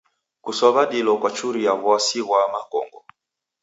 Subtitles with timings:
[0.43, 2.99] Kusow'a dilo kwachuria w'asi ghwa makongo.